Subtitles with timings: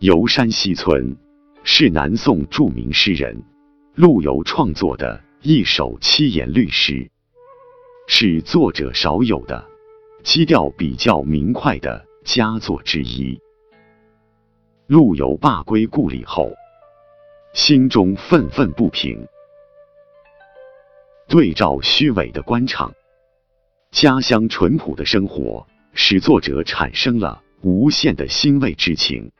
[0.00, 1.14] 游山西村
[1.62, 3.42] 是南宋著名诗人
[3.94, 7.10] 陆游创作的一首七言律诗，
[8.08, 9.62] 是作者少有的
[10.22, 13.38] 基调比较明快的佳作之一。
[14.86, 16.50] 陆游罢归故里后，
[17.52, 19.22] 心中愤愤不平，
[21.28, 22.90] 对照虚伪的官场，
[23.90, 29.30] 家乡淳朴的生活，使作者产生了无限的欣慰之情。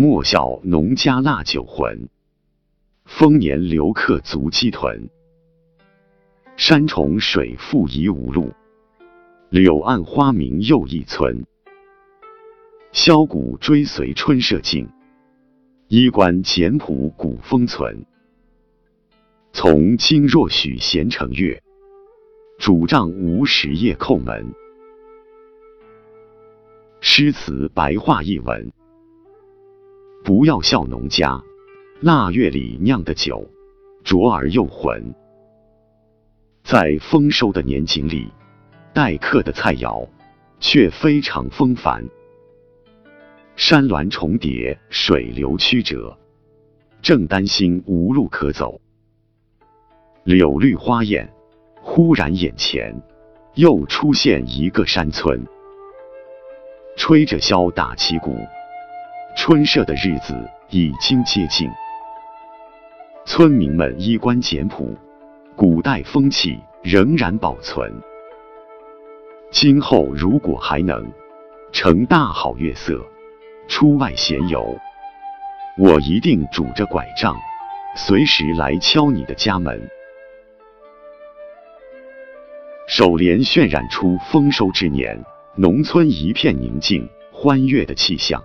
[0.00, 2.08] 莫笑农家腊酒浑，
[3.04, 5.10] 丰年留客足鸡豚。
[6.56, 8.52] 山重水复疑无路，
[9.50, 11.44] 柳暗花明又一村。
[12.92, 14.88] 箫鼓追随春社近，
[15.88, 18.06] 衣冠简朴古风存。
[19.52, 21.60] 从今若许闲乘月，
[22.60, 24.54] 拄杖无时夜叩门。
[27.00, 28.70] 诗词白话译文。
[30.28, 31.42] 不要笑农家
[32.02, 33.48] 腊月里酿的酒
[34.04, 35.14] 浊而又浑，
[36.62, 38.30] 在丰收的年景里，
[38.92, 40.06] 待客的菜肴
[40.60, 42.04] 却非常风繁。
[43.56, 46.14] 山峦重叠，水流曲折，
[47.00, 48.82] 正担心无路可走。
[50.24, 51.32] 柳绿花艳，
[51.80, 52.94] 忽然眼前
[53.54, 55.42] 又出现一个山村，
[56.98, 58.36] 吹着箫，打旗鼓。
[59.40, 60.34] 春社的日子
[60.68, 61.70] 已经接近，
[63.24, 64.92] 村民们衣冠简朴，
[65.54, 67.88] 古代风气仍然保存。
[69.52, 71.08] 今后如果还能
[71.70, 73.00] 乘大好月色，
[73.68, 74.76] 出外闲游，
[75.78, 77.36] 我一定拄着拐杖，
[77.94, 79.88] 随时来敲你的家门。
[82.88, 88.42] 首联渲染出丰收之年，农村一片宁静欢悦的气象。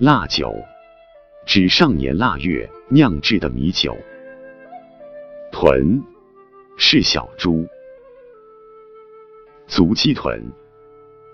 [0.00, 0.52] 腊酒
[1.46, 3.96] 指上年腊月酿制的米酒，
[5.52, 6.02] 豚
[6.76, 7.64] 是小猪，
[9.68, 10.50] 足鸡豚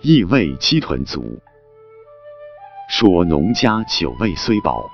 [0.03, 1.39] 意味鸡豚足，
[2.91, 4.91] 说农家酒味虽薄，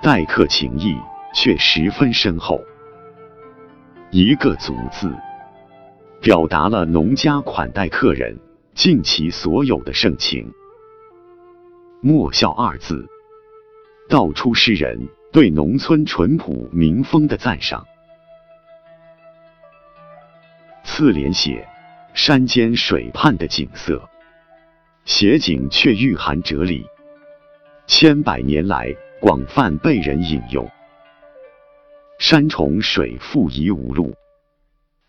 [0.00, 0.96] 待客情谊
[1.34, 2.58] 却十分深厚。
[4.10, 5.14] 一个足字，
[6.22, 8.34] 表达了农家款待客人
[8.72, 10.50] 尽其所有的盛情。
[12.04, 13.08] 莫笑二字，
[14.08, 17.86] 道出诗人对农村淳朴民风的赞赏。
[20.82, 21.64] 次联写
[22.12, 24.02] 山间水畔的景色，
[25.04, 26.84] 写景却蕴含哲理，
[27.86, 30.68] 千百年来广泛被人引用。
[32.18, 34.12] 山重水复疑无路，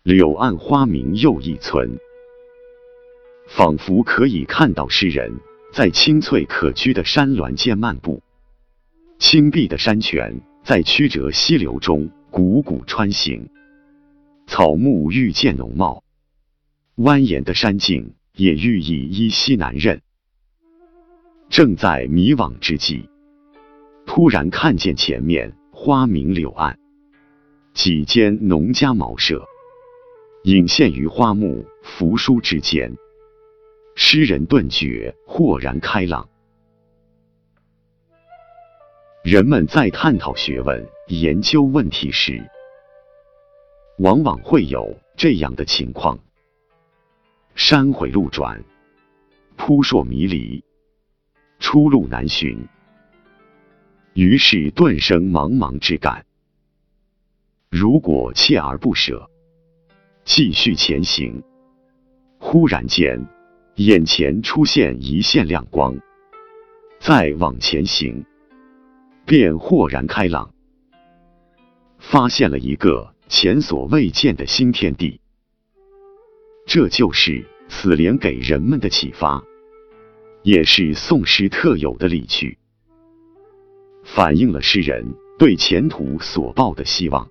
[0.04, 1.98] 柳暗花明又一村，
[3.48, 5.34] 仿佛可以看到诗人。
[5.74, 8.22] 在青翠可居的山峦间漫步，
[9.18, 13.48] 青碧的山泉在曲折溪流中汩汩穿行，
[14.46, 16.04] 草木愈见浓茂，
[16.96, 20.00] 蜿蜒的山径也愈意依稀难认。
[21.48, 23.08] 正在迷惘之际，
[24.06, 26.78] 突然看见前面花明柳暗，
[27.72, 29.44] 几间农家茅舍
[30.44, 32.96] 隐现于花木扶疏之间。
[33.96, 36.28] 诗人顿觉豁然开朗。
[39.22, 42.44] 人们在探讨学问、研究问题时，
[43.98, 46.18] 往往会有这样的情况：
[47.54, 48.62] 山回路转，
[49.56, 50.62] 扑朔迷离，
[51.60, 52.66] 出路难寻，
[54.12, 56.26] 于是顿生茫茫之感。
[57.70, 59.30] 如果锲而不舍，
[60.24, 61.42] 继续前行，
[62.38, 63.24] 忽然间。
[63.76, 65.96] 眼前出现一线亮光，
[67.00, 68.24] 再往前行，
[69.26, 70.54] 便豁然开朗，
[71.98, 75.20] 发现了一个前所未见的新天地。
[76.66, 79.42] 这就是此联给人们的启发，
[80.44, 82.56] 也是宋诗特有的理趣，
[84.04, 85.04] 反映了诗人
[85.36, 87.28] 对前途所抱的希望，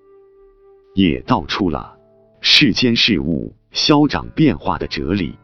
[0.94, 1.98] 也道出了
[2.42, 5.34] 世间事物消长变化的哲理。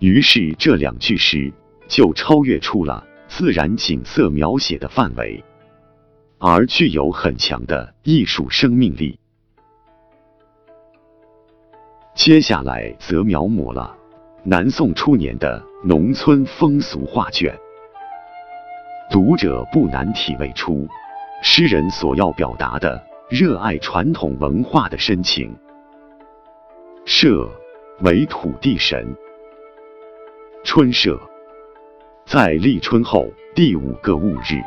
[0.00, 1.52] 于是这两句诗
[1.86, 5.44] 就超越出了自然景色描写的范围，
[6.38, 9.18] 而具有很强的艺术生命力。
[12.14, 13.94] 接下来则描摹了
[14.42, 17.54] 南宋初年的农村风俗画卷，
[19.10, 20.88] 读者不难体味出
[21.42, 22.98] 诗人所要表达的
[23.28, 25.54] 热爱传统文化的深情。
[27.04, 27.46] 社
[28.00, 29.14] 为土地神。
[30.62, 31.18] 春社
[32.26, 34.60] 在立春后第五个戊日，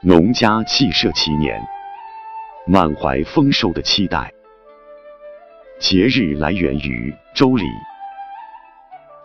[0.00, 1.60] 农家祭社祈年，
[2.66, 4.32] 满怀丰收的期待。
[5.78, 7.62] 节日来源于《周礼》，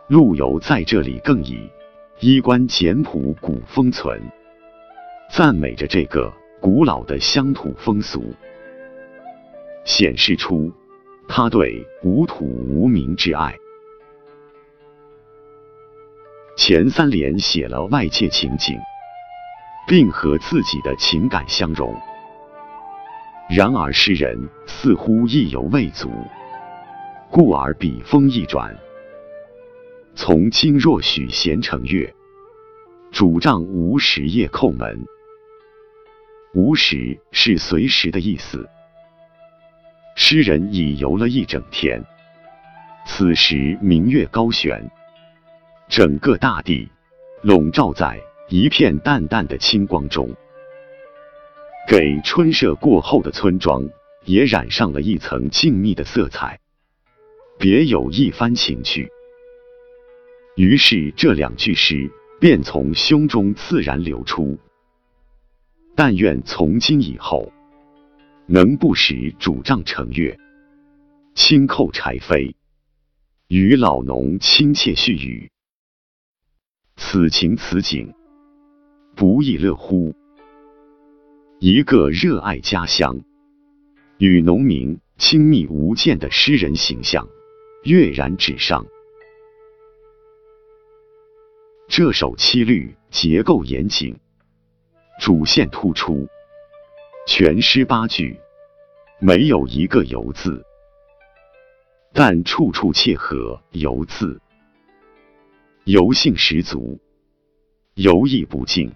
[0.08, 1.70] 陆游在这里更以
[2.20, 4.22] 衣冠简朴古风存，
[5.31, 8.36] 赞美着这个古老的乡土风俗，
[9.86, 10.72] 显示出
[11.30, 13.56] 他对无土无名之爱。
[16.65, 18.80] 前三联写了外界情景，
[19.86, 21.94] 并和自己的情感相融。
[23.50, 26.10] 然而诗人似乎意犹未足，
[27.30, 28.74] 故而笔锋一转，
[30.15, 32.15] 从今若许闲乘月，
[33.12, 35.06] 拄杖无时夜叩门。
[36.54, 38.65] 无时是随时的意思。
[40.15, 42.01] 诗人已游了一整天，
[43.06, 44.89] 此时明月高悬。
[45.95, 46.90] 整个大地
[47.44, 48.19] 笼罩在
[48.50, 50.28] 一片淡淡的清光中，
[51.88, 53.88] 给春社过后的村庄
[54.25, 56.60] 也染上了一层静谧的色彩，
[57.60, 59.07] 别有一番情趣。
[60.56, 64.57] 于是这两句诗便从胸中自然流出。
[65.96, 67.51] 但愿从今以后，
[68.48, 70.36] 能不时拄杖乘月，
[71.36, 72.56] 轻叩柴扉，
[73.48, 75.52] 与老农亲切絮语。
[77.13, 78.12] 此情此景，
[79.15, 80.15] 不亦乐乎？
[81.60, 83.21] 一个热爱家乡、
[84.18, 87.30] 与农民亲密无间的诗人形象
[87.83, 88.83] 跃然纸上。
[91.88, 94.18] 这首七律结构严谨，
[95.19, 96.27] 主线突出，
[97.27, 98.39] 全诗八句
[99.19, 100.65] 没有一个游字，
[102.12, 104.42] 但处处切合游字。
[105.85, 106.97] 油性十足，
[107.95, 108.89] 油意不尽，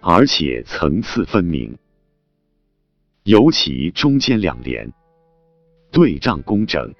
[0.00, 1.76] 而且层次分明。
[3.24, 4.92] 尤其中间两联，
[5.90, 6.94] 对仗工整，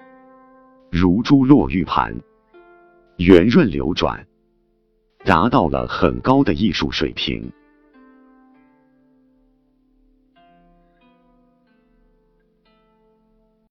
[0.91, 2.19] 如珠落玉盘，
[3.15, 4.27] 圆润流转，
[5.23, 7.49] 达到了很高的艺术水平。